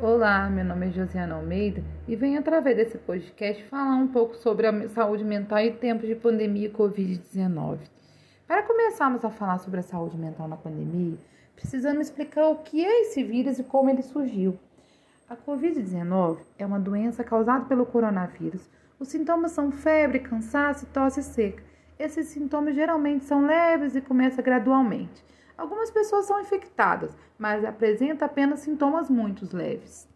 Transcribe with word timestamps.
Olá, 0.00 0.48
meu 0.48 0.64
nome 0.64 0.88
é 0.88 0.90
Josiana 0.90 1.34
Almeida 1.34 1.84
e 2.06 2.16
venho 2.16 2.38
através 2.38 2.76
desse 2.76 2.96
podcast 2.96 3.62
falar 3.64 3.96
um 3.96 4.08
pouco 4.08 4.36
sobre 4.36 4.66
a 4.66 4.88
saúde 4.88 5.24
mental 5.24 5.58
em 5.58 5.72
tempos 5.72 6.08
de 6.08 6.14
pandemia 6.14 6.70
Covid-19. 6.70 7.78
Para 8.46 8.62
começarmos 8.62 9.24
a 9.24 9.30
falar 9.30 9.58
sobre 9.58 9.80
a 9.80 9.82
saúde 9.82 10.16
mental 10.16 10.48
na 10.48 10.56
pandemia, 10.56 11.18
precisamos 11.54 12.06
explicar 12.06 12.48
o 12.48 12.56
que 12.56 12.84
é 12.84 13.02
esse 13.02 13.22
vírus 13.22 13.58
e 13.58 13.64
como 13.64 13.90
ele 13.90 14.02
surgiu. 14.02 14.58
A 15.28 15.36
Covid-19 15.36 16.38
é 16.58 16.64
uma 16.64 16.80
doença 16.80 17.22
causada 17.22 17.66
pelo 17.66 17.84
coronavírus. 17.84 18.66
Os 18.98 19.08
sintomas 19.08 19.52
são 19.52 19.70
febre, 19.70 20.20
cansaço 20.20 20.84
e 20.84 20.88
tosse 20.88 21.22
seca. 21.22 21.67
Esses 21.98 22.28
sintomas 22.28 22.76
geralmente 22.76 23.24
são 23.24 23.44
leves 23.44 23.96
e 23.96 24.00
começam 24.00 24.44
gradualmente. 24.44 25.24
Algumas 25.56 25.90
pessoas 25.90 26.26
são 26.26 26.40
infectadas, 26.40 27.16
mas 27.36 27.64
apresentam 27.64 28.24
apenas 28.24 28.60
sintomas 28.60 29.10
muito 29.10 29.48
leves. 29.56 30.06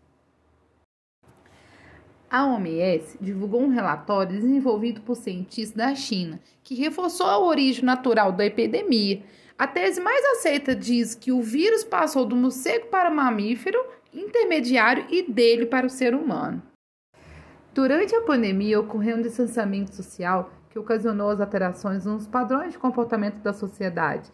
A 2.31 2.47
OMS 2.47 3.19
divulgou 3.21 3.61
um 3.61 3.69
relatório 3.69 4.33
desenvolvido 4.33 5.01
por 5.01 5.17
cientistas 5.17 5.77
da 5.77 5.95
China 5.95 6.41
que 6.63 6.77
reforçou 6.77 7.27
a 7.27 7.39
origem 7.39 7.85
natural 7.85 8.31
da 8.31 8.47
epidemia. 8.47 9.23
A 9.59 9.67
tese 9.67 10.01
mais 10.01 10.25
aceita 10.37 10.75
diz 10.75 11.15
que 11.17 11.33
o 11.33 11.43
vírus 11.43 11.83
passou 11.83 12.25
do 12.25 12.37
morcego 12.37 12.87
para 12.87 13.11
o 13.11 13.15
mamífero 13.15 13.79
intermediário 14.15 15.05
e 15.11 15.31
dele 15.31 15.67
para 15.67 15.87
o 15.87 15.91
ser 15.91 16.15
humano. 16.15 16.63
Durante 17.75 18.15
a 18.15 18.23
pandemia, 18.23 18.81
ocorreu 18.81 19.17
um 19.17 19.23
distanciamento 19.23 19.95
social 19.95 20.51
que 20.73 20.79
ocasionou 20.79 21.31
as 21.31 21.41
alterações 21.41 22.05
nos 22.05 22.27
padrões 22.27 22.73
de 22.73 22.79
comportamento 22.79 23.37
da 23.37 23.53
sociedade 23.53 24.33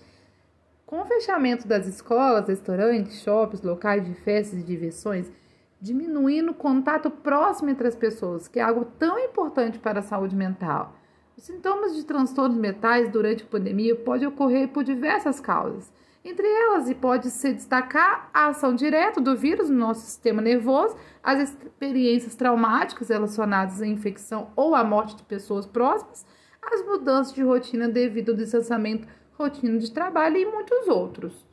com 0.89 1.03
o 1.03 1.05
fechamento 1.05 1.69
das 1.69 1.87
escolas, 1.87 2.49
restaurantes, 2.49 3.21
shoppings, 3.21 3.61
locais 3.61 4.03
de 4.07 4.15
festas 4.15 4.59
e 4.59 4.63
diversões, 4.63 5.31
diminuindo 5.79 6.53
o 6.53 6.55
contato 6.55 7.11
próximo 7.11 7.69
entre 7.69 7.87
as 7.87 7.95
pessoas, 7.95 8.49
que 8.49 8.59
é 8.59 8.63
algo 8.63 8.87
tão 8.99 9.19
importante 9.19 9.79
para 9.79 9.99
a 9.99 10.03
saúde 10.03 10.35
mental. 10.35 10.97
Os 11.37 11.45
sintomas 11.45 11.95
de 11.95 12.05
transtornos 12.05 12.57
mentais 12.57 13.11
durante 13.11 13.45
a 13.45 13.47
pandemia 13.47 13.95
podem 13.97 14.29
ocorrer 14.29 14.69
por 14.69 14.83
diversas 14.83 15.39
causas. 15.39 15.93
Entre 16.29 16.47
elas, 16.47 16.91
e 16.91 16.95
pode 16.95 17.31
se 17.31 17.55
destacar 17.55 18.29
a 18.35 18.49
ação 18.49 18.75
direta 18.75 19.19
do 19.19 19.35
vírus 19.35 19.71
no 19.71 19.79
nosso 19.79 20.03
sistema 20.03 20.43
nervoso, 20.43 20.95
as 21.23 21.41
experiências 21.41 22.35
traumáticas 22.35 23.09
relacionadas 23.09 23.81
à 23.81 23.87
infecção 23.87 24.51
ou 24.55 24.75
à 24.75 24.85
morte 24.85 25.17
de 25.17 25.23
pessoas 25.23 25.65
próximas, 25.65 26.27
as 26.63 26.85
mudanças 26.85 27.33
de 27.33 27.43
rotina 27.43 27.89
devido 27.89 28.33
ao 28.33 28.37
distanciamento 28.37 29.09
rotina 29.39 29.79
de 29.79 29.91
trabalho 29.91 30.37
e 30.37 30.45
muitos 30.45 30.87
outros. 30.89 31.47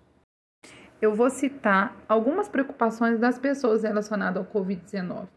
Eu 1.02 1.16
vou 1.16 1.30
citar 1.30 1.96
algumas 2.06 2.50
preocupações 2.50 3.18
das 3.18 3.40
pessoas 3.40 3.84
relacionadas 3.84 4.46
ao 4.46 4.52
Covid-19. 4.52 5.30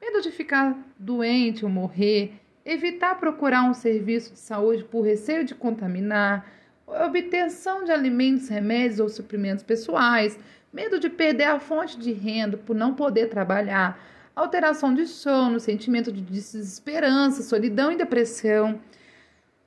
Medo 0.00 0.20
de 0.20 0.32
ficar 0.32 0.76
doente 0.98 1.64
ou 1.64 1.70
morrer, 1.70 2.40
evitar 2.64 3.20
procurar 3.20 3.62
um 3.70 3.74
serviço 3.74 4.32
de 4.32 4.40
saúde 4.40 4.82
por 4.82 5.02
receio 5.02 5.44
de 5.44 5.54
contaminar, 5.54 6.44
obtenção 6.86 7.84
de 7.84 7.92
alimentos, 7.92 8.48
remédios 8.48 9.00
ou 9.00 9.08
suprimentos 9.08 9.62
pessoais, 9.62 10.38
medo 10.72 10.98
de 10.98 11.08
perder 11.08 11.44
a 11.44 11.58
fonte 11.58 11.98
de 11.98 12.12
renda 12.12 12.56
por 12.56 12.74
não 12.74 12.94
poder 12.94 13.28
trabalhar, 13.28 13.98
alteração 14.34 14.94
de 14.94 15.06
sono, 15.06 15.60
sentimento 15.60 16.10
de 16.10 16.20
desesperança, 16.20 17.42
solidão 17.42 17.92
e 17.92 17.96
depressão 17.96 18.80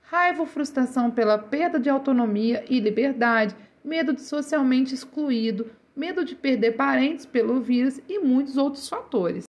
raiva 0.09 0.41
ou 0.41 0.47
frustração 0.47 1.11
pela 1.11 1.37
perda 1.37 1.79
de 1.79 1.89
autonomia 1.89 2.63
e 2.69 2.79
liberdade, 2.79 3.55
medo 3.83 4.13
de 4.13 4.21
socialmente 4.21 4.93
excluído, 4.93 5.69
medo 5.95 6.23
de 6.23 6.35
perder 6.35 6.73
parentes 6.73 7.25
pelo 7.25 7.59
vírus 7.59 7.99
e 8.07 8.19
muitos 8.19 8.57
outros 8.57 8.87
fatores. 8.87 9.46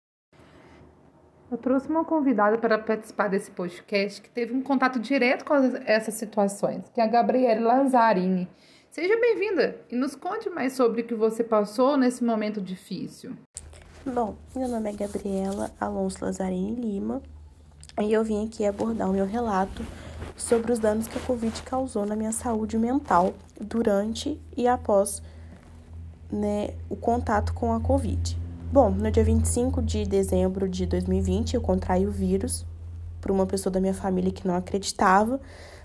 Eu 1.54 1.58
trouxe 1.60 1.88
uma 1.88 2.04
convidada 2.04 2.58
para 2.58 2.80
participar 2.80 3.28
desse 3.28 3.52
podcast 3.52 4.20
que 4.20 4.28
teve 4.28 4.56
um 4.56 4.64
contato 4.64 5.00
direto 5.00 5.46
com 5.46 5.54
essas 5.86 6.16
situações, 6.16 6.84
que 6.92 7.00
é 7.00 7.04
a 7.04 7.08
Gabriela 7.08 7.76
Lazzarini. 7.76 8.50
Seja 8.90 9.16
bem-vinda 9.20 9.80
e 9.92 9.96
nos 9.96 10.16
conte 10.16 10.50
mais 10.50 10.74
sobre 10.74 11.02
o 11.02 11.06
que 11.06 11.14
você 11.14 11.44
passou 11.44 11.96
nesse 11.96 12.24
momento 12.24 12.60
difícil. 12.60 13.34
Bom, 14.04 14.36
meu 14.56 14.68
nome 14.68 14.90
é 14.90 14.94
Gabriela 14.94 15.70
Alonso 15.80 16.26
Lazzarini 16.26 16.74
Lima 16.74 17.22
e 18.02 18.12
eu 18.12 18.24
vim 18.24 18.48
aqui 18.48 18.66
abordar 18.66 19.08
o 19.08 19.14
meu 19.14 19.28
relato 19.28 19.86
sobre 20.36 20.72
os 20.72 20.80
danos 20.80 21.08
que 21.08 21.20
a 21.20 21.22
Covid 21.22 21.62
causou 21.62 22.04
na 22.04 22.16
minha 22.16 22.32
saúde 22.32 22.80
mental 22.80 23.36
durante 23.62 24.42
e 24.58 24.68
após 24.68 25.22
né, 26.32 26.74
o 26.90 26.96
contato 26.96 27.54
com 27.54 27.72
a 27.72 27.80
Covid. 27.80 28.42
Bom, 28.74 28.90
no 28.90 29.12
dia 29.12 29.24
25 29.24 29.84
de 29.84 30.04
dezembro 30.04 30.68
de 30.68 30.88
2020, 30.88 31.54
eu 31.54 31.62
contraí 31.62 32.08
o 32.08 32.12
vírus 32.12 32.66
por 33.22 33.30
uma 33.30 33.46
pessoa 33.46 33.72
da 33.72 33.80
minha 33.80 33.94
família 33.94 34.32
que 34.32 34.48
não 34.48 34.56
acreditava 34.56 35.40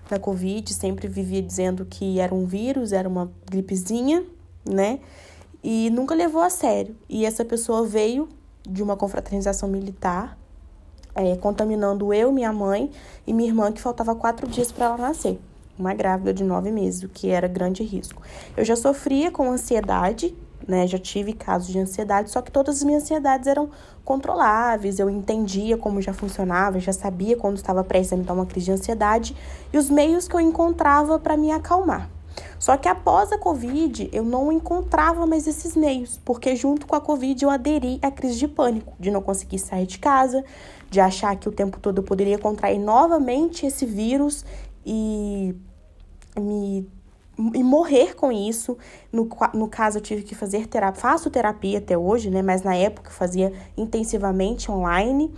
na 0.09 0.17
Covid, 0.17 0.73
sempre 0.73 1.07
vivia 1.07 1.39
dizendo 1.39 1.85
que 1.85 2.19
era 2.19 2.33
um 2.33 2.47
vírus, 2.47 2.91
era 2.91 3.07
uma 3.07 3.31
gripezinha, 3.47 4.25
né? 4.67 5.01
E 5.63 5.91
nunca 5.91 6.15
levou 6.15 6.41
a 6.41 6.49
sério. 6.49 6.95
E 7.07 7.27
essa 7.27 7.45
pessoa 7.45 7.85
veio 7.85 8.27
de 8.67 8.81
uma 8.81 8.97
confraternização 8.97 9.69
militar 9.69 10.35
é, 11.13 11.35
contaminando 11.35 12.11
eu, 12.11 12.31
minha 12.31 12.51
mãe 12.51 12.89
e 13.27 13.31
minha 13.31 13.49
irmã, 13.49 13.71
que 13.71 13.79
faltava 13.79 14.15
quatro 14.15 14.47
dias 14.47 14.71
para 14.71 14.87
ela 14.87 14.97
nascer. 14.97 15.39
Uma 15.77 15.93
grávida 15.93 16.33
de 16.33 16.43
nove 16.43 16.71
meses, 16.71 17.03
o 17.03 17.07
que 17.07 17.29
era 17.29 17.47
grande 17.47 17.83
risco. 17.83 18.23
Eu 18.57 18.65
já 18.65 18.75
sofria 18.75 19.29
com 19.29 19.51
ansiedade, 19.51 20.35
né? 20.67 20.87
Já 20.87 20.97
tive 20.97 21.33
casos 21.33 21.67
de 21.69 21.79
ansiedade, 21.79 22.29
só 22.29 22.41
que 22.41 22.51
todas 22.51 22.77
as 22.77 22.83
minhas 22.83 23.03
ansiedades 23.03 23.47
eram 23.47 23.69
controláveis. 24.03 24.99
Eu 24.99 25.09
entendia 25.09 25.77
como 25.77 26.01
já 26.01 26.13
funcionava, 26.13 26.79
já 26.79 26.93
sabia 26.93 27.37
quando 27.37 27.57
estava 27.57 27.83
prestes 27.83 28.13
a 28.13 28.17
me 28.17 28.23
dar 28.23 28.33
uma 28.33 28.45
crise 28.45 28.65
de 28.65 28.71
ansiedade 28.71 29.35
e 29.71 29.77
os 29.77 29.89
meios 29.89 30.27
que 30.27 30.35
eu 30.35 30.39
encontrava 30.39 31.19
para 31.19 31.37
me 31.37 31.51
acalmar. 31.51 32.09
Só 32.57 32.77
que 32.77 32.87
após 32.87 33.31
a 33.31 33.37
Covid, 33.37 34.09
eu 34.11 34.23
não 34.23 34.51
encontrava 34.51 35.25
mais 35.25 35.47
esses 35.47 35.75
meios, 35.75 36.19
porque 36.23 36.55
junto 36.55 36.85
com 36.85 36.95
a 36.95 37.01
Covid 37.01 37.43
eu 37.43 37.49
aderi 37.49 37.99
à 38.01 38.11
crise 38.11 38.37
de 38.37 38.47
pânico, 38.47 38.93
de 38.99 39.11
não 39.11 39.21
conseguir 39.21 39.59
sair 39.59 39.85
de 39.85 39.97
casa, 39.97 40.43
de 40.89 40.99
achar 40.99 41.35
que 41.35 41.47
o 41.47 41.51
tempo 41.51 41.79
todo 41.79 41.99
eu 41.99 42.03
poderia 42.03 42.37
contrair 42.37 42.79
novamente 42.79 43.65
esse 43.65 43.85
vírus 43.85 44.45
e 44.85 45.55
me 46.37 46.87
e 47.53 47.63
morrer 47.63 48.15
com 48.15 48.31
isso. 48.31 48.77
No, 49.11 49.29
no 49.53 49.67
caso, 49.67 49.97
eu 49.97 50.01
tive 50.01 50.23
que 50.23 50.35
fazer 50.35 50.67
terapia, 50.67 50.99
faço 50.99 51.29
terapia 51.29 51.77
até 51.77 51.97
hoje, 51.97 52.29
né? 52.29 52.41
Mas 52.41 52.61
na 52.61 52.75
época 52.75 53.09
eu 53.09 53.13
fazia 53.13 53.53
intensivamente 53.77 54.69
online 54.69 55.33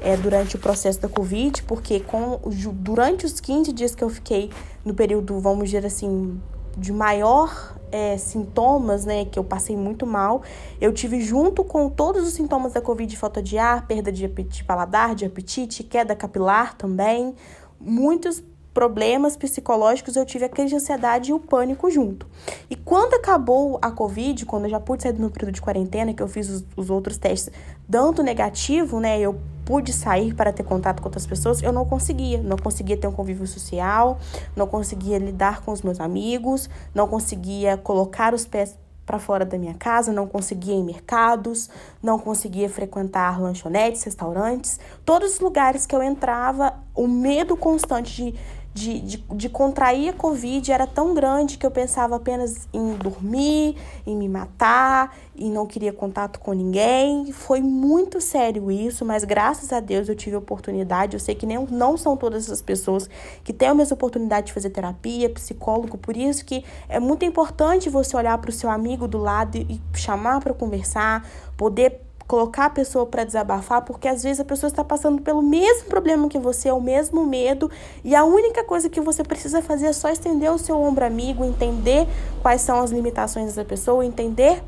é, 0.00 0.16
durante 0.16 0.56
o 0.56 0.58
processo 0.58 1.00
da 1.00 1.08
Covid, 1.08 1.62
porque 1.64 2.00
com, 2.00 2.40
durante 2.72 3.26
os 3.26 3.38
15 3.38 3.72
dias 3.72 3.94
que 3.94 4.02
eu 4.02 4.08
fiquei 4.08 4.50
no 4.84 4.94
período, 4.94 5.38
vamos 5.38 5.66
dizer 5.66 5.84
assim, 5.84 6.40
de 6.76 6.92
maior 6.92 7.76
é, 7.90 8.16
sintomas, 8.16 9.04
né, 9.04 9.26
que 9.26 9.38
eu 9.38 9.44
passei 9.44 9.76
muito 9.76 10.06
mal, 10.06 10.42
eu 10.80 10.90
tive 10.92 11.20
junto 11.20 11.62
com 11.62 11.90
todos 11.90 12.26
os 12.26 12.32
sintomas 12.32 12.72
da 12.72 12.80
Covid, 12.80 13.14
falta 13.16 13.42
de 13.42 13.58
ar, 13.58 13.86
perda 13.86 14.10
de 14.10 14.24
apetite 14.24 14.64
paladar, 14.64 15.14
de 15.14 15.26
apetite, 15.26 15.84
queda 15.84 16.16
capilar 16.16 16.74
também, 16.74 17.34
muitos 17.78 18.42
problemas 18.72 19.36
psicológicos, 19.36 20.16
eu 20.16 20.24
tive 20.24 20.46
a 20.46 20.48
crise 20.48 20.70
de 20.70 20.76
ansiedade 20.76 21.30
e 21.30 21.34
o 21.34 21.38
pânico 21.38 21.90
junto. 21.90 22.26
E 22.70 22.76
quando 22.76 23.14
acabou 23.14 23.78
a 23.82 23.90
Covid, 23.90 24.46
quando 24.46 24.64
eu 24.64 24.70
já 24.70 24.80
pude 24.80 25.02
sair 25.02 25.12
do 25.12 25.20
meu 25.20 25.30
período 25.30 25.54
de 25.54 25.60
quarentena, 25.60 26.14
que 26.14 26.22
eu 26.22 26.28
fiz 26.28 26.48
os, 26.48 26.64
os 26.76 26.90
outros 26.90 27.18
testes 27.18 27.52
dando 27.88 28.22
negativo, 28.22 29.00
né, 29.00 29.20
eu 29.20 29.38
pude 29.64 29.92
sair 29.92 30.34
para 30.34 30.52
ter 30.52 30.62
contato 30.62 31.00
com 31.00 31.08
outras 31.08 31.26
pessoas, 31.26 31.62
eu 31.62 31.72
não 31.72 31.84
conseguia. 31.84 32.42
Não 32.42 32.56
conseguia 32.56 32.96
ter 32.96 33.06
um 33.06 33.12
convívio 33.12 33.46
social, 33.46 34.18
não 34.56 34.66
conseguia 34.66 35.18
lidar 35.18 35.62
com 35.62 35.72
os 35.72 35.82
meus 35.82 36.00
amigos, 36.00 36.68
não 36.94 37.06
conseguia 37.06 37.76
colocar 37.76 38.34
os 38.34 38.46
pés 38.46 38.76
para 39.04 39.18
fora 39.18 39.44
da 39.44 39.58
minha 39.58 39.74
casa, 39.74 40.12
não 40.12 40.26
conseguia 40.26 40.74
ir 40.74 40.78
em 40.78 40.84
mercados, 40.84 41.68
não 42.02 42.18
conseguia 42.18 42.68
frequentar 42.68 43.40
lanchonetes, 43.40 44.02
restaurantes. 44.04 44.78
Todos 45.04 45.34
os 45.34 45.40
lugares 45.40 45.86
que 45.86 45.94
eu 45.94 46.02
entrava, 46.02 46.74
o 46.94 47.06
medo 47.06 47.56
constante 47.56 48.14
de 48.14 48.34
de, 48.74 49.00
de, 49.00 49.24
de 49.34 49.48
contrair 49.48 50.08
a 50.08 50.12
Covid 50.12 50.72
era 50.72 50.86
tão 50.86 51.12
grande 51.12 51.58
que 51.58 51.66
eu 51.66 51.70
pensava 51.70 52.16
apenas 52.16 52.68
em 52.72 52.94
dormir, 52.94 53.76
em 54.06 54.16
me 54.16 54.28
matar, 54.28 55.14
e 55.36 55.50
não 55.50 55.66
queria 55.66 55.92
contato 55.92 56.40
com 56.40 56.52
ninguém. 56.52 57.30
Foi 57.32 57.60
muito 57.60 58.20
sério 58.20 58.70
isso, 58.70 59.04
mas 59.04 59.24
graças 59.24 59.72
a 59.72 59.80
Deus 59.80 60.08
eu 60.08 60.14
tive 60.14 60.36
oportunidade. 60.36 61.14
Eu 61.14 61.20
sei 61.20 61.34
que 61.34 61.44
nem, 61.44 61.66
não 61.70 61.96
são 61.96 62.16
todas 62.16 62.50
as 62.50 62.62
pessoas 62.62 63.08
que 63.44 63.52
têm 63.52 63.68
a 63.68 63.74
mesma 63.74 63.94
oportunidade 63.94 64.46
de 64.46 64.52
fazer 64.52 64.70
terapia, 64.70 65.28
psicólogo, 65.28 65.98
por 65.98 66.16
isso 66.16 66.44
que 66.44 66.64
é 66.88 66.98
muito 66.98 67.24
importante 67.24 67.90
você 67.90 68.16
olhar 68.16 68.38
para 68.38 68.50
o 68.50 68.52
seu 68.52 68.70
amigo 68.70 69.06
do 69.06 69.18
lado 69.18 69.56
e 69.58 69.80
chamar 69.94 70.40
para 70.40 70.54
conversar, 70.54 71.28
poder 71.56 72.00
colocar 72.32 72.64
a 72.64 72.70
pessoa 72.70 73.04
para 73.04 73.24
desabafar, 73.24 73.82
porque 73.82 74.08
às 74.08 74.22
vezes 74.22 74.40
a 74.40 74.44
pessoa 74.44 74.68
está 74.68 74.82
passando 74.82 75.20
pelo 75.20 75.42
mesmo 75.42 75.84
problema 75.84 76.30
que 76.30 76.38
você, 76.38 76.70
o 76.70 76.80
mesmo 76.80 77.26
medo, 77.26 77.70
e 78.02 78.16
a 78.16 78.24
única 78.24 78.64
coisa 78.64 78.88
que 78.88 79.02
você 79.02 79.22
precisa 79.22 79.60
fazer 79.60 79.88
é 79.88 79.92
só 79.92 80.08
estender 80.08 80.50
o 80.50 80.56
seu 80.56 80.80
ombro 80.80 81.04
amigo, 81.04 81.44
entender 81.44 82.08
quais 82.40 82.62
são 82.62 82.80
as 82.80 82.90
limitações 82.90 83.48
dessa 83.48 83.66
pessoa, 83.66 84.02
entender 84.02 84.64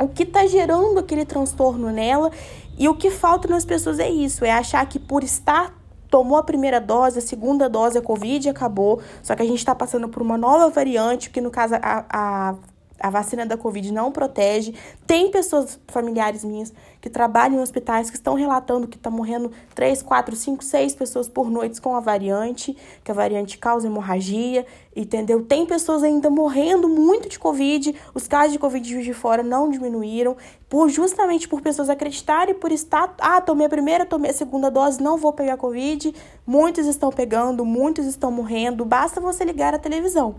o 0.00 0.08
que 0.08 0.22
está 0.22 0.46
gerando 0.46 0.98
aquele 0.98 1.26
transtorno 1.26 1.90
nela. 1.90 2.30
E 2.78 2.88
o 2.88 2.94
que 2.94 3.10
falta 3.10 3.46
nas 3.46 3.66
pessoas 3.66 3.98
é 3.98 4.08
isso, 4.08 4.42
é 4.42 4.50
achar 4.50 4.86
que 4.88 4.98
por 4.98 5.22
estar 5.22 5.74
tomou 6.08 6.38
a 6.38 6.42
primeira 6.42 6.80
dose, 6.80 7.18
a 7.18 7.22
segunda 7.22 7.68
dose, 7.68 7.98
a 7.98 8.00
Covid 8.02 8.48
acabou, 8.48 9.02
só 9.22 9.36
que 9.36 9.42
a 9.42 9.46
gente 9.46 9.58
está 9.58 9.74
passando 9.74 10.08
por 10.08 10.22
uma 10.22 10.38
nova 10.38 10.70
variante, 10.70 11.28
que 11.28 11.42
no 11.42 11.50
caso 11.50 11.74
a, 11.74 12.06
a 12.08 12.54
a 13.00 13.10
vacina 13.10 13.44
da 13.46 13.56
Covid 13.56 13.92
não 13.92 14.10
protege. 14.10 14.74
Tem 15.06 15.30
pessoas 15.30 15.78
familiares 15.88 16.44
minhas 16.44 16.72
que 17.00 17.10
trabalham 17.10 17.58
em 17.58 17.60
hospitais 17.60 18.10
que 18.10 18.16
estão 18.16 18.34
relatando 18.34 18.88
que 18.88 18.96
está 18.96 19.10
morrendo 19.10 19.52
3, 19.74 20.02
4, 20.02 20.34
5, 20.34 20.64
6 20.64 20.94
pessoas 20.94 21.28
por 21.28 21.50
noite 21.50 21.80
com 21.80 21.94
a 21.94 22.00
variante, 22.00 22.76
que 23.04 23.10
a 23.10 23.14
variante 23.14 23.58
causa 23.58 23.86
hemorragia, 23.86 24.66
entendeu? 24.94 25.44
Tem 25.44 25.64
pessoas 25.64 26.02
ainda 26.02 26.28
morrendo 26.28 26.88
muito 26.88 27.28
de 27.28 27.38
Covid, 27.38 27.94
os 28.14 28.26
casos 28.26 28.52
de 28.52 28.58
Covid 28.58 29.02
de 29.02 29.14
fora 29.14 29.42
não 29.42 29.70
diminuíram, 29.70 30.36
por 30.68 30.88
justamente 30.88 31.46
por 31.48 31.60
pessoas 31.60 31.88
acreditarem 31.88 32.54
por 32.54 32.72
estar, 32.72 33.14
ah, 33.20 33.40
tomei 33.40 33.66
a 33.66 33.70
primeira, 33.70 34.04
tomei 34.04 34.32
a 34.32 34.34
segunda 34.34 34.70
dose, 34.70 35.00
não 35.00 35.16
vou 35.16 35.32
pegar 35.32 35.56
Covid. 35.56 36.12
Muitos 36.44 36.86
estão 36.86 37.10
pegando, 37.10 37.64
muitos 37.64 38.06
estão 38.06 38.32
morrendo, 38.32 38.84
basta 38.84 39.20
você 39.20 39.44
ligar 39.44 39.74
a 39.74 39.78
televisão 39.78 40.34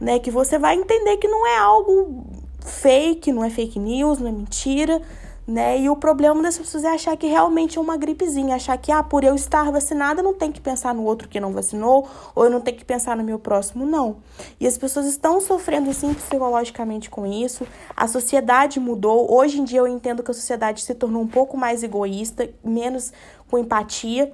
né? 0.00 0.18
Que 0.18 0.30
você 0.30 0.58
vai 0.58 0.76
entender 0.76 1.16
que 1.18 1.28
não 1.28 1.46
é 1.46 1.58
algo 1.58 2.24
fake, 2.64 3.32
não 3.32 3.44
é 3.44 3.50
fake 3.50 3.78
news, 3.78 4.18
não 4.18 4.28
é 4.28 4.32
mentira, 4.32 5.00
né? 5.46 5.80
E 5.80 5.90
o 5.90 5.96
problema 5.96 6.42
das 6.42 6.56
pessoas 6.56 6.84
é 6.84 6.88
achar 6.88 7.16
que 7.16 7.26
realmente 7.26 7.76
é 7.76 7.80
uma 7.80 7.96
gripezinha, 7.96 8.54
achar 8.54 8.78
que, 8.78 8.92
ah, 8.92 9.02
por 9.02 9.24
eu 9.24 9.34
estar 9.34 9.70
vacinada, 9.70 10.22
não 10.22 10.32
tem 10.32 10.52
que 10.52 10.60
pensar 10.60 10.94
no 10.94 11.04
outro 11.04 11.28
que 11.28 11.40
não 11.40 11.52
vacinou, 11.52 12.08
ou 12.34 12.44
eu 12.44 12.50
não 12.50 12.60
tenho 12.60 12.76
que 12.76 12.84
pensar 12.84 13.16
no 13.16 13.24
meu 13.24 13.38
próximo, 13.38 13.84
não. 13.84 14.18
E 14.60 14.66
as 14.66 14.78
pessoas 14.78 15.06
estão 15.06 15.40
sofrendo, 15.40 15.92
sim, 15.92 16.14
psicologicamente 16.14 17.10
com 17.10 17.26
isso, 17.26 17.66
a 17.96 18.06
sociedade 18.06 18.78
mudou, 18.78 19.32
hoje 19.34 19.60
em 19.60 19.64
dia 19.64 19.80
eu 19.80 19.88
entendo 19.88 20.22
que 20.22 20.30
a 20.30 20.34
sociedade 20.34 20.82
se 20.82 20.94
tornou 20.94 21.20
um 21.20 21.28
pouco 21.28 21.56
mais 21.56 21.82
egoísta, 21.82 22.48
menos 22.62 23.12
com 23.50 23.58
empatia, 23.58 24.32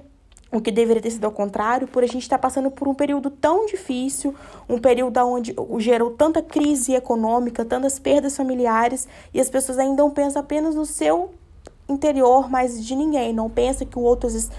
o 0.51 0.61
que 0.61 0.71
deveria 0.71 1.01
ter 1.01 1.11
sido 1.11 1.25
ao 1.25 1.31
contrário, 1.31 1.87
por 1.87 2.03
a 2.03 2.07
gente 2.07 2.23
estar 2.23 2.37
passando 2.37 2.71
por 2.71 2.87
um 2.87 2.93
período 2.93 3.29
tão 3.29 3.65
difícil, 3.65 4.33
um 4.69 4.79
período 4.79 5.17
onde 5.19 5.55
gerou 5.79 6.11
tanta 6.11 6.41
crise 6.41 6.93
econômica, 6.93 7.65
tantas 7.65 7.99
perdas 7.99 8.35
familiares, 8.35 9.07
e 9.33 9.41
as 9.41 9.49
pessoas 9.49 9.77
ainda 9.77 10.01
não 10.01 10.09
pensam 10.09 10.41
apenas 10.41 10.75
no 10.75 10.85
seu 10.85 11.31
interior, 11.89 12.49
mas 12.49 12.83
de 12.85 12.95
ninguém, 12.95 13.33
não 13.33 13.49
pensa 13.49 13.85
que 13.85 13.97
o 13.97 14.01
outro 14.01 14.27
às 14.27 14.33
vezes 14.33 14.51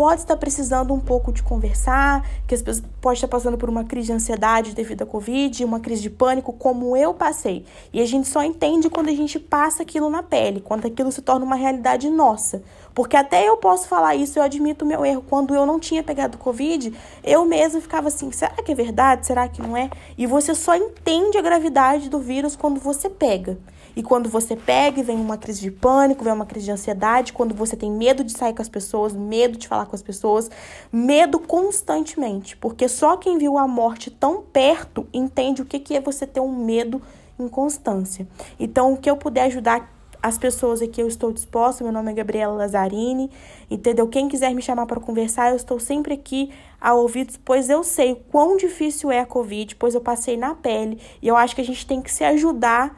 pode 0.00 0.22
estar 0.22 0.38
precisando 0.38 0.94
um 0.94 0.98
pouco 0.98 1.30
de 1.30 1.42
conversar, 1.42 2.26
que 2.46 2.54
as 2.54 2.62
pessoas 2.62 2.82
pode 3.02 3.18
estar 3.18 3.28
passando 3.28 3.58
por 3.58 3.68
uma 3.68 3.84
crise 3.84 4.06
de 4.06 4.14
ansiedade 4.14 4.74
devido 4.74 5.02
à 5.02 5.06
Covid, 5.06 5.62
uma 5.62 5.78
crise 5.78 6.00
de 6.00 6.08
pânico, 6.08 6.54
como 6.54 6.96
eu 6.96 7.12
passei. 7.12 7.66
E 7.92 8.00
a 8.00 8.06
gente 8.06 8.26
só 8.26 8.42
entende 8.42 8.88
quando 8.88 9.10
a 9.10 9.14
gente 9.14 9.38
passa 9.38 9.82
aquilo 9.82 10.08
na 10.08 10.22
pele, 10.22 10.62
quando 10.62 10.86
aquilo 10.86 11.12
se 11.12 11.20
torna 11.20 11.44
uma 11.44 11.54
realidade 11.54 12.08
nossa. 12.08 12.62
Porque 12.94 13.14
até 13.14 13.46
eu 13.46 13.58
posso 13.58 13.88
falar 13.88 14.16
isso, 14.16 14.38
eu 14.38 14.42
admito 14.42 14.86
o 14.86 14.88
meu 14.88 15.04
erro. 15.04 15.22
Quando 15.28 15.54
eu 15.54 15.66
não 15.66 15.78
tinha 15.78 16.02
pegado 16.02 16.38
Covid, 16.38 16.94
eu 17.22 17.44
mesma 17.44 17.78
ficava 17.78 18.08
assim: 18.08 18.32
será 18.32 18.54
que 18.54 18.72
é 18.72 18.74
verdade? 18.74 19.26
Será 19.26 19.48
que 19.48 19.60
não 19.60 19.76
é? 19.76 19.90
E 20.16 20.26
você 20.26 20.54
só 20.54 20.74
entende 20.74 21.36
a 21.36 21.42
gravidade 21.42 22.08
do 22.08 22.18
vírus 22.18 22.56
quando 22.56 22.80
você 22.80 23.10
pega. 23.10 23.58
E 24.00 24.02
quando 24.02 24.30
você 24.30 24.56
pega 24.56 25.02
vem 25.02 25.16
uma 25.20 25.36
crise 25.36 25.60
de 25.60 25.70
pânico, 25.70 26.24
vem 26.24 26.32
uma 26.32 26.46
crise 26.46 26.64
de 26.64 26.72
ansiedade, 26.72 27.34
quando 27.34 27.54
você 27.54 27.76
tem 27.76 27.90
medo 27.90 28.24
de 28.24 28.32
sair 28.32 28.54
com 28.54 28.62
as 28.62 28.68
pessoas, 28.68 29.12
medo 29.12 29.58
de 29.58 29.68
falar 29.68 29.84
com 29.84 29.94
as 29.94 30.00
pessoas, 30.00 30.50
medo 30.90 31.38
constantemente. 31.38 32.56
Porque 32.56 32.88
só 32.88 33.18
quem 33.18 33.36
viu 33.36 33.58
a 33.58 33.68
morte 33.68 34.10
tão 34.10 34.40
perto 34.40 35.06
entende 35.12 35.60
o 35.60 35.66
que 35.66 35.94
é 35.94 36.00
você 36.00 36.26
ter 36.26 36.40
um 36.40 36.64
medo 36.64 37.02
em 37.38 37.46
constância. 37.46 38.26
Então, 38.58 38.94
o 38.94 38.96
que 38.96 39.10
eu 39.10 39.18
puder 39.18 39.42
ajudar 39.42 39.92
as 40.22 40.38
pessoas 40.38 40.80
aqui, 40.80 41.02
eu 41.02 41.06
estou 41.06 41.30
disposta. 41.30 41.84
Meu 41.84 41.92
nome 41.92 42.10
é 42.10 42.14
Gabriela 42.14 42.54
Lazzarini, 42.54 43.30
entendeu? 43.70 44.08
Quem 44.08 44.28
quiser 44.28 44.54
me 44.54 44.62
chamar 44.62 44.86
para 44.86 44.98
conversar, 44.98 45.50
eu 45.50 45.56
estou 45.56 45.78
sempre 45.78 46.14
aqui 46.14 46.50
a 46.80 46.94
ouvidos, 46.94 47.36
pois 47.36 47.68
eu 47.68 47.84
sei 47.84 48.14
quão 48.30 48.56
difícil 48.56 49.10
é 49.10 49.20
a 49.20 49.26
Covid, 49.26 49.76
pois 49.76 49.94
eu 49.94 50.00
passei 50.00 50.38
na 50.38 50.54
pele 50.54 50.98
e 51.20 51.28
eu 51.28 51.36
acho 51.36 51.54
que 51.54 51.60
a 51.60 51.64
gente 51.64 51.86
tem 51.86 52.00
que 52.00 52.10
se 52.10 52.24
ajudar 52.24 52.96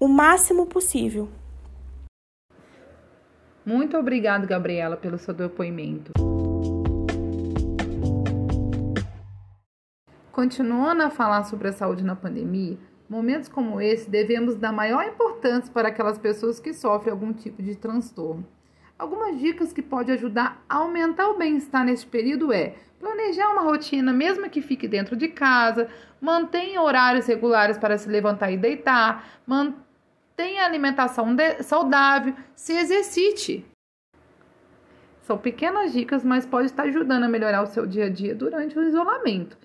o 0.00 0.08
máximo 0.08 0.64
possível. 0.64 1.28
Muito 3.66 3.98
obrigada, 3.98 4.46
Gabriela, 4.46 4.96
pelo 4.96 5.18
seu 5.18 5.34
depoimento. 5.34 6.12
Continuando 10.32 11.02
a 11.02 11.10
falar 11.10 11.44
sobre 11.44 11.68
a 11.68 11.72
saúde 11.72 12.02
na 12.02 12.16
pandemia, 12.16 12.78
momentos 13.06 13.46
como 13.46 13.78
esse 13.78 14.08
devemos 14.08 14.56
dar 14.56 14.72
maior 14.72 15.04
importância 15.04 15.70
para 15.70 15.88
aquelas 15.88 16.18
pessoas 16.18 16.58
que 16.58 16.72
sofrem 16.72 17.12
algum 17.12 17.34
tipo 17.34 17.62
de 17.62 17.76
transtorno. 17.76 18.46
Algumas 18.98 19.38
dicas 19.38 19.70
que 19.70 19.82
podem 19.82 20.14
ajudar 20.14 20.64
a 20.66 20.76
aumentar 20.76 21.28
o 21.28 21.36
bem-estar 21.36 21.84
neste 21.84 22.06
período 22.06 22.52
é 22.54 22.74
planejar 22.98 23.50
uma 23.50 23.62
rotina, 23.62 24.12
mesmo 24.12 24.48
que 24.48 24.62
fique 24.62 24.88
dentro 24.88 25.14
de 25.14 25.28
casa, 25.28 25.88
mantenha 26.20 26.80
horários 26.80 27.26
regulares 27.26 27.76
para 27.76 27.98
se 27.98 28.08
levantar 28.08 28.50
e 28.50 28.56
deitar, 28.56 29.40
mantenha 29.46 29.89
tenha 30.40 30.64
alimentação 30.64 31.36
saudável, 31.60 32.34
se 32.56 32.72
exercite. 32.72 33.62
São 35.20 35.36
pequenas 35.36 35.92
dicas, 35.92 36.24
mas 36.24 36.46
pode 36.46 36.64
estar 36.64 36.84
ajudando 36.84 37.24
a 37.24 37.28
melhorar 37.28 37.62
o 37.62 37.66
seu 37.66 37.86
dia 37.86 38.06
a 38.06 38.08
dia 38.08 38.34
durante 38.34 38.78
o 38.78 38.82
isolamento. 38.82 39.58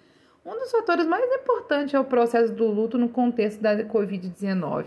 Um 0.46 0.52
dos 0.52 0.70
fatores 0.70 1.08
mais 1.08 1.24
importantes 1.32 1.94
é 1.94 2.00
o 2.00 2.04
processo 2.04 2.52
do 2.52 2.68
luto 2.68 2.98
no 2.98 3.08
contexto 3.08 3.62
da 3.62 3.86
Covid-19. 3.86 4.86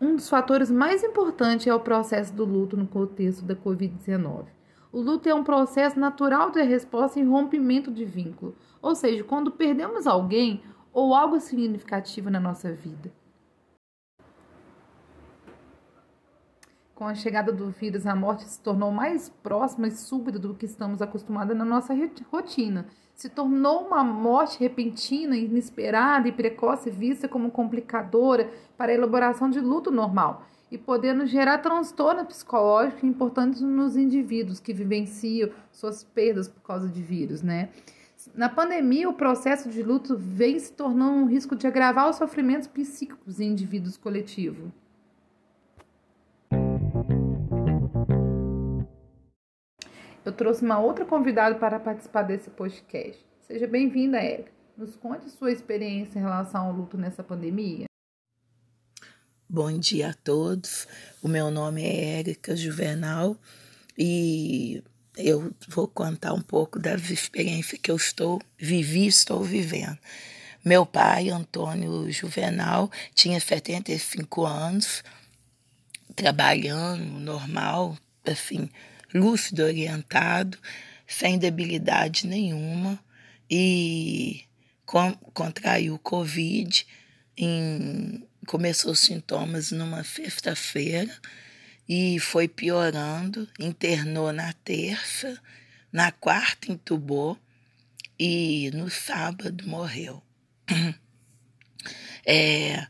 Um 0.00 0.16
dos 0.16 0.30
fatores 0.30 0.70
mais 0.70 1.04
importantes 1.04 1.66
é 1.66 1.74
o 1.74 1.80
processo 1.80 2.32
do 2.32 2.46
luto 2.46 2.74
no 2.74 2.86
contexto 2.86 3.44
da 3.44 3.54
Covid-19. 3.54 4.46
O 4.90 5.02
luto 5.02 5.28
é 5.28 5.34
um 5.34 5.44
processo 5.44 6.00
natural 6.00 6.50
de 6.50 6.62
resposta 6.62 7.20
e 7.20 7.22
rompimento 7.22 7.90
de 7.90 8.06
vínculo, 8.06 8.56
ou 8.80 8.94
seja, 8.94 9.22
quando 9.22 9.50
perdemos 9.50 10.06
alguém 10.06 10.62
ou 10.90 11.14
algo 11.14 11.38
significativo 11.38 12.30
na 12.30 12.40
nossa 12.40 12.72
vida. 12.72 13.12
Com 16.96 17.04
a 17.04 17.14
chegada 17.14 17.52
do 17.52 17.68
vírus, 17.68 18.06
a 18.06 18.16
morte 18.16 18.44
se 18.44 18.58
tornou 18.58 18.90
mais 18.90 19.28
próxima 19.28 19.86
e 19.86 19.90
súbita 19.90 20.38
do 20.38 20.54
que 20.54 20.64
estamos 20.64 21.02
acostumados 21.02 21.54
na 21.54 21.62
nossa 21.62 21.94
rotina. 22.32 22.86
Se 23.14 23.28
tornou 23.28 23.86
uma 23.86 24.02
morte 24.02 24.58
repentina, 24.58 25.36
inesperada 25.36 26.26
e 26.26 26.32
precoce, 26.32 26.90
vista 26.90 27.28
como 27.28 27.50
complicadora 27.50 28.50
para 28.78 28.92
a 28.92 28.94
elaboração 28.94 29.50
de 29.50 29.60
luto 29.60 29.90
normal 29.90 30.46
e 30.72 30.78
podendo 30.78 31.26
gerar 31.26 31.58
transtorno 31.58 32.24
psicológico 32.24 33.04
importantes 33.04 33.60
nos 33.60 33.94
indivíduos 33.94 34.58
que 34.58 34.72
vivenciam 34.72 35.50
suas 35.70 36.02
perdas 36.02 36.48
por 36.48 36.62
causa 36.62 36.88
de 36.88 37.02
vírus, 37.02 37.42
né? 37.42 37.68
Na 38.34 38.48
pandemia, 38.48 39.06
o 39.06 39.12
processo 39.12 39.68
de 39.68 39.82
luto 39.82 40.16
vem 40.16 40.58
se 40.58 40.72
tornando 40.72 41.18
um 41.18 41.26
risco 41.26 41.54
de 41.54 41.66
agravar 41.66 42.08
os 42.08 42.16
sofrimentos 42.16 42.66
psíquicos 42.66 43.38
em 43.38 43.50
indivíduos 43.50 43.98
coletivos. 43.98 44.72
Eu 50.26 50.32
trouxe 50.32 50.64
uma 50.64 50.80
outra 50.80 51.04
convidada 51.04 51.54
para 51.54 51.78
participar 51.78 52.22
desse 52.22 52.50
podcast. 52.50 53.24
Seja 53.42 53.64
bem-vinda, 53.64 54.18
Érica. 54.18 54.50
Nos 54.76 54.96
conte 54.96 55.30
sua 55.30 55.52
experiência 55.52 56.18
em 56.18 56.22
relação 56.22 56.66
ao 56.66 56.72
luto 56.72 56.98
nessa 56.98 57.22
pandemia. 57.22 57.86
Bom 59.48 59.78
dia 59.78 60.10
a 60.10 60.14
todos. 60.14 60.88
O 61.22 61.28
meu 61.28 61.48
nome 61.48 61.84
é 61.84 62.18
Érica 62.18 62.56
Juvenal 62.56 63.36
e 63.96 64.82
eu 65.16 65.54
vou 65.68 65.86
contar 65.86 66.32
um 66.32 66.42
pouco 66.42 66.80
da 66.80 66.96
experiência 66.96 67.78
que 67.78 67.88
eu 67.88 67.96
estou 67.96 68.42
vivi, 68.58 69.06
estou 69.06 69.44
vivendo. 69.44 69.96
Meu 70.64 70.84
pai, 70.84 71.30
Antônio 71.30 72.10
Juvenal, 72.10 72.90
tinha 73.14 73.38
75 73.38 74.44
anos, 74.44 75.04
trabalhando 76.16 77.04
normal, 77.20 77.96
assim, 78.26 78.68
lúcido, 79.16 79.62
orientado, 79.64 80.58
sem 81.06 81.38
debilidade 81.38 82.26
nenhuma 82.26 82.98
e 83.50 84.44
com, 84.84 85.12
contraiu 85.32 85.98
Covid. 85.98 86.86
Em, 87.36 88.26
começou 88.46 88.92
os 88.92 89.00
sintomas 89.00 89.70
numa 89.72 90.04
sexta-feira 90.04 91.14
e 91.88 92.18
foi 92.20 92.48
piorando. 92.48 93.48
Internou 93.58 94.32
na 94.32 94.52
terça, 94.52 95.40
na 95.92 96.10
quarta 96.12 96.70
entubou 96.70 97.38
e 98.18 98.70
no 98.72 98.90
sábado 98.90 99.66
morreu. 99.66 100.22
É, 102.28 102.84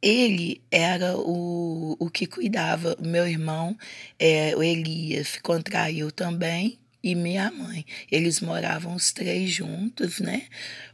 ele 0.00 0.62
era 0.70 1.16
o, 1.16 1.96
o 1.98 2.10
que 2.10 2.26
cuidava. 2.26 2.96
Meu 3.00 3.26
irmão, 3.26 3.76
é, 4.18 4.54
o 4.56 4.62
Elias, 4.62 5.38
contraiu 5.42 6.10
também 6.12 6.78
e 7.02 7.14
minha 7.14 7.50
mãe. 7.50 7.84
Eles 8.10 8.40
moravam 8.40 8.94
os 8.94 9.12
três 9.12 9.50
juntos, 9.50 10.20
né? 10.20 10.46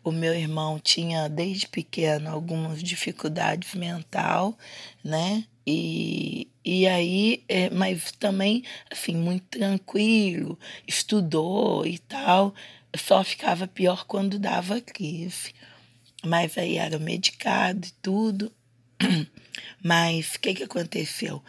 O 0.02 0.10
meu 0.10 0.34
irmão 0.34 0.78
tinha 0.78 1.28
desde 1.28 1.68
pequeno 1.68 2.30
algumas 2.30 2.82
dificuldades 2.82 3.74
mental, 3.74 4.56
né? 5.02 5.44
E, 5.66 6.48
e 6.64 6.86
aí, 6.86 7.42
é, 7.48 7.70
mas 7.70 8.12
também, 8.12 8.64
assim, 8.90 9.16
muito 9.16 9.58
tranquilo, 9.58 10.58
estudou 10.86 11.86
e 11.86 11.98
tal, 11.98 12.54
só 12.96 13.24
ficava 13.24 13.66
pior 13.66 14.04
quando 14.06 14.38
dava 14.38 14.80
crise. 14.80 15.52
Mas 16.24 16.56
aí 16.58 16.76
era 16.76 16.98
medicado 16.98 17.86
e 17.86 17.92
tudo. 18.02 18.52
Mas 19.82 20.34
o 20.34 20.40
que, 20.40 20.54
que 20.54 20.62
aconteceu? 20.64 21.42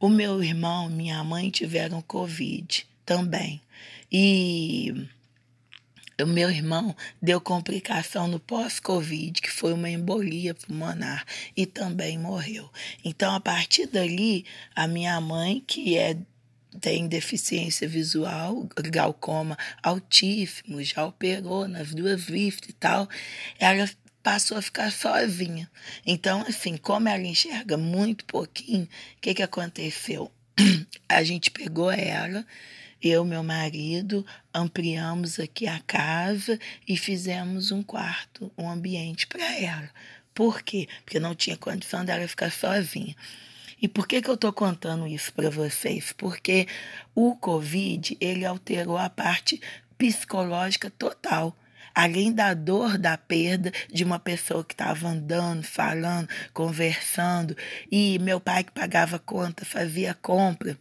O 0.00 0.08
meu 0.08 0.42
irmão 0.42 0.88
minha 0.88 1.22
mãe 1.24 1.50
tiveram 1.50 2.00
Covid 2.02 2.86
também. 3.04 3.60
E 4.10 5.08
o 6.20 6.26
meu 6.26 6.50
irmão 6.50 6.96
deu 7.22 7.40
complicação 7.40 8.26
no 8.26 8.40
pós-Covid, 8.40 9.40
que 9.40 9.50
foi 9.50 9.72
uma 9.72 9.88
embolia 9.88 10.54
pulmonar, 10.54 11.24
e 11.56 11.64
também 11.64 12.18
morreu. 12.18 12.68
Então, 13.04 13.34
a 13.34 13.40
partir 13.40 13.86
dali, 13.86 14.44
a 14.74 14.88
minha 14.88 15.20
mãe, 15.20 15.62
que 15.66 15.96
é 15.96 16.16
tem 16.80 17.08
deficiência 17.08 17.88
visual, 17.88 18.68
glaucoma 18.92 19.56
altíssimo, 19.82 20.82
já 20.82 21.06
operou 21.06 21.66
nas 21.66 21.94
duas 21.94 22.24
vistas 22.24 22.68
e 22.70 22.72
tal, 22.72 23.08
ela 23.58 23.88
passou 24.28 24.58
a 24.58 24.62
ficar 24.62 24.92
sozinha. 24.92 25.70
Então, 26.04 26.44
assim, 26.46 26.76
como 26.76 27.08
ela 27.08 27.22
enxerga 27.22 27.78
muito 27.78 28.26
pouquinho, 28.26 28.84
o 28.84 29.20
que, 29.22 29.32
que 29.32 29.42
aconteceu? 29.42 30.30
A 31.08 31.24
gente 31.24 31.50
pegou 31.50 31.90
ela 31.90 32.44
eu, 33.00 33.24
meu 33.24 33.44
marido, 33.44 34.26
ampliamos 34.52 35.38
aqui 35.38 35.68
a 35.68 35.78
casa 35.86 36.58
e 36.86 36.96
fizemos 36.96 37.70
um 37.70 37.80
quarto, 37.80 38.52
um 38.58 38.68
ambiente 38.68 39.24
para 39.28 39.56
ela. 39.56 39.88
Por 40.34 40.62
quê? 40.62 40.88
Porque 41.04 41.20
não 41.20 41.32
tinha 41.32 41.56
condição 41.56 42.04
dela 42.04 42.26
ficar 42.26 42.50
sozinha. 42.50 43.14
E 43.80 43.86
por 43.86 44.06
que, 44.06 44.20
que 44.20 44.28
eu 44.28 44.34
estou 44.34 44.52
contando 44.52 45.06
isso 45.06 45.32
para 45.32 45.48
vocês? 45.48 46.12
Porque 46.12 46.66
o 47.14 47.36
Covid, 47.36 48.16
ele 48.20 48.44
alterou 48.44 48.98
a 48.98 49.08
parte 49.08 49.60
psicológica 49.96 50.90
total 50.90 51.56
além 51.94 52.32
da 52.32 52.54
dor 52.54 52.98
da 52.98 53.16
perda 53.16 53.72
de 53.92 54.04
uma 54.04 54.18
pessoa 54.18 54.64
que 54.64 54.74
estava 54.74 55.08
andando, 55.08 55.62
falando, 55.62 56.28
conversando, 56.52 57.56
e 57.90 58.18
meu 58.18 58.40
pai 58.40 58.64
que 58.64 58.72
pagava 58.72 59.18
conta, 59.18 59.64
fazia 59.64 60.14
compra. 60.14 60.78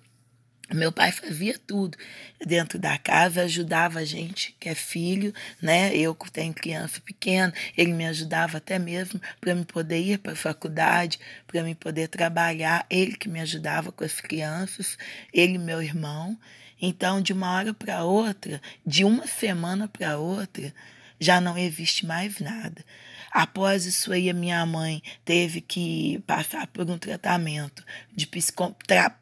Meu 0.73 0.91
pai 0.91 1.13
fazia 1.13 1.57
tudo 1.65 1.97
dentro 2.45 2.77
da 2.77 2.97
casa, 2.97 3.43
ajudava 3.43 3.99
a 3.99 4.05
gente 4.05 4.53
que 4.59 4.67
é 4.67 4.75
filho, 4.75 5.33
né? 5.61 5.95
Eu 5.95 6.13
que 6.13 6.29
tenho 6.29 6.53
criança 6.53 6.99
pequena, 6.99 7.53
ele 7.77 7.93
me 7.93 8.05
ajudava 8.05 8.57
até 8.57 8.77
mesmo 8.77 9.21
para 9.39 9.55
me 9.55 9.63
poder 9.63 9.99
ir 9.99 10.17
para 10.17 10.33
a 10.33 10.35
faculdade, 10.35 11.19
para 11.47 11.63
me 11.63 11.73
poder 11.73 12.09
trabalhar. 12.09 12.85
Ele 12.89 13.15
que 13.15 13.29
me 13.29 13.39
ajudava 13.39 13.93
com 13.93 14.03
as 14.03 14.19
crianças, 14.19 14.97
ele 15.31 15.57
meu 15.57 15.81
irmão. 15.81 16.37
Então, 16.81 17.21
de 17.21 17.31
uma 17.31 17.55
hora 17.55 17.73
para 17.73 18.03
outra, 18.03 18.61
de 18.85 19.05
uma 19.05 19.25
semana 19.25 19.87
para 19.87 20.17
outra, 20.17 20.73
já 21.19 21.41
não 21.41 21.57
existe 21.57 22.05
mais 22.05 22.39
nada. 22.39 22.83
Após 23.31 23.85
isso 23.85 24.11
aí, 24.11 24.29
a 24.29 24.33
minha 24.33 24.65
mãe 24.65 25.01
teve 25.25 25.61
que 25.61 26.23
passar 26.25 26.67
por 26.67 26.89
um 26.89 26.97
tratamento 26.97 27.83
de 28.15 28.25
psicoterapia, 28.25 29.17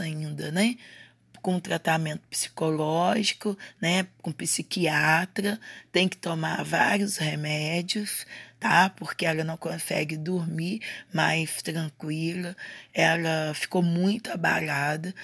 ainda, 0.00 0.50
né? 0.50 0.76
Com 1.42 1.60
tratamento 1.60 2.22
psicológico, 2.28 3.56
né? 3.80 4.06
Com 4.22 4.32
psiquiatra, 4.32 5.60
tem 5.92 6.08
que 6.08 6.16
tomar 6.16 6.64
vários 6.64 7.16
remédios, 7.16 8.26
tá? 8.58 8.90
Porque 8.90 9.26
ela 9.26 9.44
não 9.44 9.56
consegue 9.56 10.16
dormir 10.16 10.80
mais 11.12 11.62
tranquila. 11.62 12.56
Ela 12.92 13.52
ficou 13.54 13.82
muito 13.82 14.30
abalada, 14.30 15.14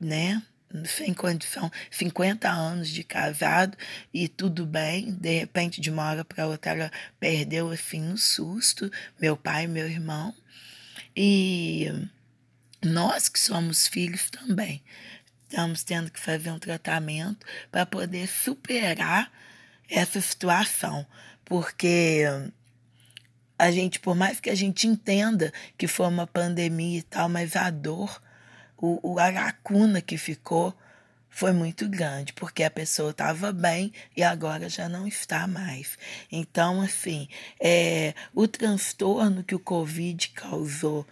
né? 0.00 0.42
Sem 0.84 1.14
condição, 1.14 1.70
50 1.90 2.48
anos 2.48 2.88
de 2.88 3.04
casado 3.04 3.76
e 4.12 4.26
tudo 4.26 4.66
bem, 4.66 5.12
de 5.12 5.40
repente, 5.40 5.80
de 5.80 5.90
uma 5.90 6.08
hora 6.10 6.24
para 6.24 6.46
outra, 6.46 6.72
ela 6.72 6.92
perdeu 7.20 7.70
assim 7.70 8.02
um 8.02 8.16
susto, 8.16 8.90
meu 9.20 9.36
pai 9.36 9.66
meu 9.66 9.88
irmão. 9.88 10.34
E 11.16 11.92
nós 12.82 13.28
que 13.28 13.38
somos 13.38 13.86
filhos 13.86 14.28
também, 14.30 14.82
estamos 15.48 15.84
tendo 15.84 16.10
que 16.10 16.18
fazer 16.18 16.50
um 16.50 16.58
tratamento 16.58 17.46
para 17.70 17.86
poder 17.86 18.26
superar 18.26 19.30
essa 19.88 20.20
situação, 20.20 21.06
porque 21.44 22.24
a 23.58 23.70
gente, 23.70 24.00
por 24.00 24.16
mais 24.16 24.40
que 24.40 24.50
a 24.50 24.54
gente 24.54 24.86
entenda 24.86 25.52
que 25.78 25.86
foi 25.86 26.06
uma 26.06 26.26
pandemia 26.26 26.98
e 26.98 27.02
tal, 27.02 27.28
mas 27.28 27.54
a 27.54 27.70
dor 27.70 28.20
o, 28.78 29.18
a 29.18 29.30
lacuna 29.30 30.00
que 30.00 30.18
ficou 30.18 30.74
foi 31.28 31.52
muito 31.52 31.88
grande, 31.88 32.32
porque 32.32 32.62
a 32.62 32.70
pessoa 32.70 33.10
estava 33.10 33.52
bem 33.52 33.92
e 34.16 34.22
agora 34.22 34.68
já 34.68 34.88
não 34.88 35.06
está 35.06 35.46
mais. 35.48 35.98
Então, 36.30 36.80
assim, 36.80 37.28
é, 37.60 38.14
o 38.32 38.46
transtorno 38.46 39.42
que 39.42 39.54
o 39.54 39.58
Covid 39.58 40.28
causou 40.28 41.04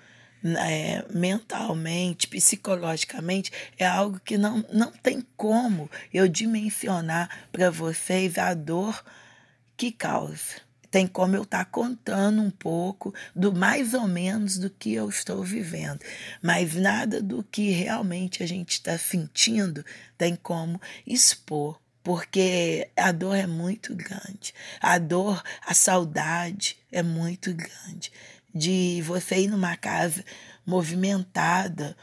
é, 0.44 1.04
mentalmente, 1.10 2.28
psicologicamente, 2.28 3.50
é 3.76 3.84
algo 3.84 4.20
que 4.20 4.38
não, 4.38 4.64
não 4.72 4.92
tem 4.92 5.26
como 5.36 5.90
eu 6.14 6.28
dimensionar 6.28 7.28
para 7.50 7.70
vocês 7.70 8.38
a 8.38 8.54
dor 8.54 9.04
que 9.76 9.90
causa 9.90 10.71
tem 10.92 11.06
como 11.06 11.34
eu 11.34 11.42
estar 11.42 11.64
tá 11.64 11.70
contando 11.70 12.42
um 12.42 12.50
pouco 12.50 13.14
do 13.34 13.50
mais 13.50 13.94
ou 13.94 14.06
menos 14.06 14.58
do 14.58 14.68
que 14.68 14.92
eu 14.92 15.08
estou 15.08 15.42
vivendo, 15.42 16.00
mas 16.42 16.74
nada 16.74 17.20
do 17.22 17.42
que 17.42 17.70
realmente 17.70 18.42
a 18.42 18.46
gente 18.46 18.72
está 18.72 18.98
sentindo 18.98 19.82
tem 20.18 20.36
como 20.36 20.78
expor, 21.06 21.80
porque 22.04 22.90
a 22.94 23.10
dor 23.10 23.34
é 23.34 23.46
muito 23.46 23.94
grande, 23.94 24.52
a 24.82 24.98
dor, 24.98 25.42
a 25.66 25.72
saudade 25.72 26.76
é 26.92 27.02
muito 27.02 27.54
grande. 27.54 28.12
De 28.54 29.00
você 29.00 29.44
ir 29.44 29.48
numa 29.48 29.78
casa 29.78 30.22
movimentada, 30.66 31.96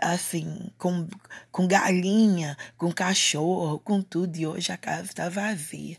assim, 0.00 0.70
com, 0.78 1.08
com 1.50 1.66
galinha, 1.66 2.56
com 2.78 2.92
cachorro, 2.92 3.80
com 3.80 4.00
tudo, 4.00 4.36
e 4.36 4.46
hoje 4.46 4.70
a 4.70 4.76
casa 4.76 5.06
está 5.06 5.28
vazia 5.28 5.96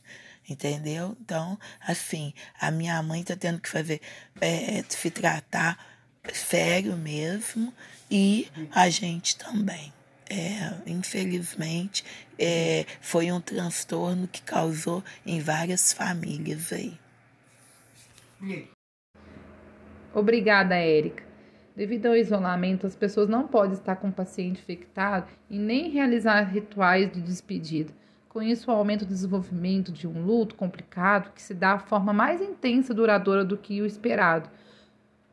entendeu? 0.49 1.15
Então, 1.21 1.57
assim, 1.85 2.33
a 2.59 2.71
minha 2.71 3.01
mãe 3.03 3.23
tá 3.23 3.35
tendo 3.35 3.59
que 3.59 3.69
fazer, 3.69 4.01
é, 4.39 4.83
se 4.87 5.11
tratar 5.11 5.77
sério 6.33 6.95
mesmo 6.97 7.73
e 8.09 8.47
a 8.71 8.89
gente 8.89 9.37
também. 9.37 9.93
É, 10.29 10.73
infelizmente, 10.85 12.03
é, 12.37 12.85
foi 12.99 13.31
um 13.31 13.39
transtorno 13.39 14.27
que 14.27 14.41
causou 14.41 15.01
em 15.25 15.39
várias 15.39 15.93
famílias 15.93 16.73
aí. 16.73 16.97
Obrigada, 20.13 20.75
Érica. 20.75 21.23
Devido 21.75 22.07
ao 22.07 22.15
isolamento, 22.15 22.87
as 22.87 22.95
pessoas 22.95 23.29
não 23.29 23.47
podem 23.47 23.73
estar 23.73 23.95
com 23.97 24.09
o 24.09 24.11
paciente 24.11 24.59
infectado 24.59 25.27
e 25.49 25.57
nem 25.59 25.91
realizar 25.91 26.41
rituais 26.41 27.11
de 27.11 27.21
despedida. 27.21 27.93
Com 28.37 28.43
isso, 28.43 28.69
o 28.69 28.73
aumento 28.75 29.03
do 29.03 29.09
desenvolvimento 29.09 29.91
de 29.91 30.07
um 30.07 30.23
luto 30.23 30.53
complicado 30.53 31.33
que 31.33 31.41
se 31.41 31.55
dá 31.55 31.71
a 31.71 31.79
forma 31.79 32.13
mais 32.13 32.39
intensa 32.39 32.93
e 32.93 32.95
duradoura 32.95 33.43
do 33.43 33.57
que 33.57 33.81
o 33.81 33.85
esperado. 33.87 34.47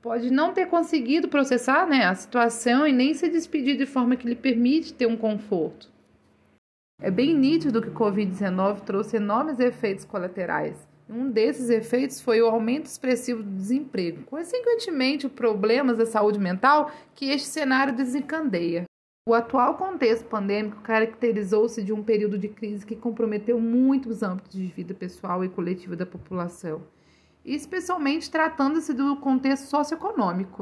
Pode 0.01 0.31
não 0.31 0.55
ter 0.55 0.69
conseguido 0.69 1.29
processar 1.29 1.87
né, 1.87 2.07
a 2.07 2.15
situação 2.15 2.87
e 2.87 2.95
nem 2.95 3.13
se 3.13 3.29
despedir 3.29 3.77
de 3.77 3.85
forma 3.85 4.17
que 4.17 4.27
lhe 4.27 4.35
permite 4.35 4.95
ter 4.95 5.05
um 5.05 5.19
conforto. 5.19 5.91
É 6.99 7.11
bem 7.11 7.37
nítido 7.37 7.83
que 7.83 7.91
o 7.91 7.95
Covid-19 7.95 8.81
trouxe 8.81 9.19
enormes 9.19 9.61
efeitos 9.61 10.07
colaterais. 10.07 10.89
Um 11.07 11.31
desses 11.31 11.69
efeitos 11.69 12.23
foi 12.23 12.41
o 12.41 12.47
aumento 12.47 12.87
expressivo 12.87 13.43
do 13.43 13.51
desemprego, 13.51 14.23
consequentemente, 14.25 15.29
problemas 15.29 15.99
da 15.99 16.07
saúde 16.07 16.39
mental 16.39 16.91
que 17.15 17.27
este 17.27 17.49
cenário 17.49 17.95
desencadeia. 17.95 18.87
O 19.27 19.33
atual 19.33 19.79
contexto 19.79 20.27
pandêmico 20.27 20.83
caracterizou-se 20.83 21.83
de 21.83 21.95
um 21.95 22.03
período 22.03 22.37
de 22.37 22.47
crise 22.47 22.85
que 22.85 22.95
comprometeu 22.95 23.59
muitos 23.59 24.23
âmbitos 24.23 24.53
de 24.53 24.67
vida 24.67 24.93
pessoal 24.93 25.43
e 25.43 25.49
coletiva 25.49 25.97
da 25.97 26.05
população, 26.05 26.83
especialmente 27.43 28.31
tratando-se 28.31 28.93
do 28.93 29.17
contexto 29.17 29.65
socioeconômico. 29.65 30.61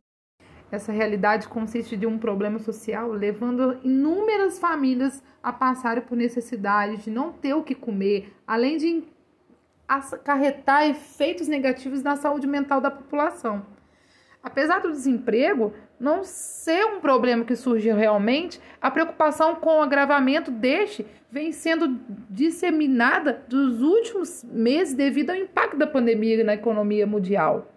Essa 0.71 0.93
realidade 0.93 1.49
consiste 1.49 1.97
de 1.97 2.07
um 2.07 2.17
problema 2.17 2.61
social 2.61 3.11
levando 3.11 3.81
inúmeras 3.83 4.61
famílias 4.61 5.21
a 5.43 5.53
passarem 5.53 6.05
por 6.05 6.17
necessidade 6.17 6.99
de 6.99 7.11
não 7.11 7.33
ter 7.33 7.55
o 7.55 7.65
que 7.65 7.75
comer, 7.75 8.33
além 8.47 8.77
de 8.77 9.03
acarretar 9.89 10.89
efeitos 10.89 11.49
negativos 11.49 12.01
na 12.01 12.15
saúde 12.15 12.47
mental 12.47 12.81
da 12.81 12.93
população. 12.93 13.67
Apesar 14.41 14.81
do 14.81 14.93
desemprego 14.93 15.73
não 16.03 16.25
ser 16.25 16.85
um 16.85 17.01
problema 17.01 17.45
que 17.45 17.55
surgiu 17.55 17.95
realmente, 17.95 18.61
a 18.81 18.91
preocupação 18.91 19.55
com 19.55 19.79
o 19.79 19.83
agravamento 19.83 20.51
deste 20.51 21.07
vem 21.31 21.53
sendo 21.53 22.01
disseminada 22.29 23.45
dos 23.49 23.81
últimos 23.81 24.43
meses 24.43 24.95
devido 24.95 25.31
ao 25.31 25.37
impacto 25.37 25.77
da 25.77 25.87
pandemia 25.87 26.43
na 26.43 26.55
economia 26.55 27.07
mundial, 27.07 27.73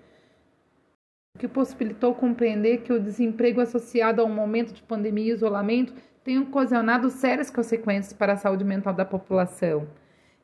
o 1.35 1.39
que 1.39 1.47
possibilitou 1.47 2.15
compreender 2.15 2.79
que 2.79 2.91
o 2.91 2.99
desemprego 2.99 3.61
associado 3.61 4.23
a 4.23 4.25
um 4.25 4.33
momento 4.33 4.73
de 4.73 4.81
pandemia 4.81 5.31
e 5.31 5.35
isolamento 5.35 5.93
tem 6.23 6.39
ocasionado 6.39 7.11
sérias 7.11 7.51
consequências 7.51 8.11
para 8.11 8.33
a 8.33 8.37
saúde 8.37 8.63
mental 8.63 8.93
da 8.93 9.05
população 9.05 9.87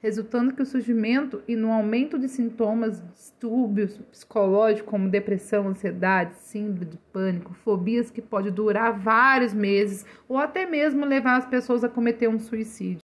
resultando 0.01 0.53
que 0.53 0.61
o 0.61 0.65
surgimento 0.65 1.43
e 1.47 1.55
no 1.55 1.71
aumento 1.71 2.17
de 2.17 2.27
sintomas 2.27 3.01
distúrbios 3.13 3.97
psicológicos 4.11 4.89
como 4.89 5.09
depressão, 5.09 5.67
ansiedade, 5.67 6.35
síndrome 6.37 6.85
de 6.85 6.97
pânico, 7.13 7.53
fobias 7.53 8.09
que 8.09 8.21
pode 8.21 8.49
durar 8.49 8.97
vários 8.97 9.53
meses 9.53 10.05
ou 10.27 10.37
até 10.37 10.65
mesmo 10.65 11.05
levar 11.05 11.37
as 11.37 11.45
pessoas 11.45 11.83
a 11.83 11.89
cometer 11.89 12.27
um 12.27 12.39
suicídio. 12.39 12.99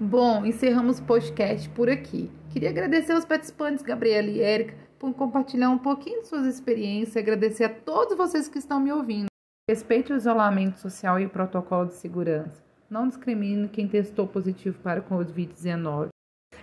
Bom, 0.00 0.44
encerramos 0.44 0.98
o 0.98 1.04
podcast 1.04 1.68
por 1.68 1.88
aqui. 1.88 2.30
Queria 2.50 2.70
agradecer 2.70 3.12
aos 3.12 3.24
participantes 3.24 3.84
Gabriela 3.84 4.28
e 4.28 4.40
Érica 4.40 4.74
por 4.98 5.12
compartilhar 5.14 5.70
um 5.70 5.78
pouquinho 5.78 6.22
de 6.22 6.28
suas 6.28 6.46
experiências 6.46 7.16
agradecer 7.16 7.64
a 7.64 7.68
todos 7.68 8.16
vocês 8.16 8.48
que 8.48 8.58
estão 8.58 8.80
me 8.80 8.90
ouvindo. 8.90 9.26
Respeite 9.68 10.12
o 10.12 10.16
isolamento 10.16 10.80
social 10.80 11.20
e 11.20 11.26
o 11.26 11.30
protocolo 11.30 11.86
de 11.86 11.94
segurança. 11.94 12.64
Não 12.90 13.08
discrimine 13.08 13.68
quem 13.68 13.88
testou 13.88 14.26
positivo 14.26 14.78
para 14.80 15.00
o 15.00 15.04
Covid-19. 15.04 16.11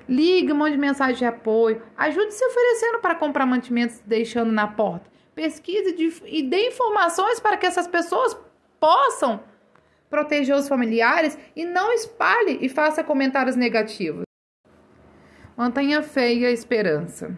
Ligue, 0.10 0.54
mande 0.54 0.76
mensagem 0.76 1.18
de 1.18 1.26
apoio, 1.26 1.84
ajude 1.96 2.34
se 2.34 2.44
oferecendo 2.44 2.98
para 3.00 3.14
comprar 3.14 3.46
mantimentos 3.46 4.00
deixando 4.00 4.52
na 4.52 4.68
porta. 4.68 5.08
Pesquise 5.36 5.96
e 6.26 6.42
dê 6.42 6.70
informações 6.70 7.40
para 7.40 7.56
que 7.56 7.68
essas 7.68 7.88
pessoas 7.88 8.36
possam 8.80 9.44
proteger 10.10 10.56
os 10.56 10.68
familiares 10.68 11.38
e 11.56 11.64
não 11.64 11.94
espalhe 11.94 12.58
e 12.60 12.68
faça 12.68 13.04
comentários 13.04 13.56
negativos. 13.56 14.24
Mantenha 15.56 16.02
fé 16.02 16.34
e 16.34 16.44
a 16.44 16.52
esperança. 16.52 17.38